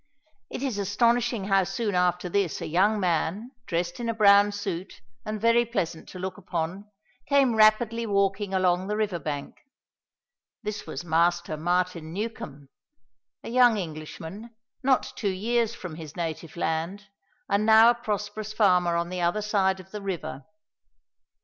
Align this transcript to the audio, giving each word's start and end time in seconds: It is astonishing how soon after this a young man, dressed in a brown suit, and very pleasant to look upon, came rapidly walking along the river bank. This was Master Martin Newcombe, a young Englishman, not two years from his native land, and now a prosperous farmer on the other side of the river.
It 0.49 0.63
is 0.63 0.79
astonishing 0.79 1.43
how 1.45 1.63
soon 1.63 1.93
after 1.93 2.27
this 2.27 2.59
a 2.59 2.65
young 2.65 2.99
man, 2.99 3.51
dressed 3.67 3.99
in 3.99 4.09
a 4.09 4.15
brown 4.15 4.51
suit, 4.51 4.99
and 5.27 5.39
very 5.39 5.63
pleasant 5.63 6.09
to 6.09 6.17
look 6.17 6.39
upon, 6.39 6.89
came 7.27 7.53
rapidly 7.55 8.07
walking 8.07 8.51
along 8.51 8.87
the 8.87 8.97
river 8.97 9.19
bank. 9.19 9.57
This 10.63 10.87
was 10.87 11.05
Master 11.05 11.55
Martin 11.55 12.11
Newcombe, 12.13 12.69
a 13.43 13.49
young 13.49 13.77
Englishman, 13.77 14.49
not 14.81 15.13
two 15.15 15.29
years 15.29 15.75
from 15.75 15.97
his 15.97 16.15
native 16.15 16.57
land, 16.57 17.05
and 17.47 17.63
now 17.63 17.91
a 17.91 17.93
prosperous 17.93 18.53
farmer 18.53 18.95
on 18.95 19.09
the 19.09 19.21
other 19.21 19.43
side 19.43 19.79
of 19.79 19.91
the 19.91 20.01
river. 20.01 20.45